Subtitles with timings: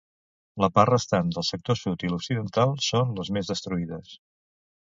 [0.63, 4.19] La part restant del sector sud i l'occidental són les més destruïdes.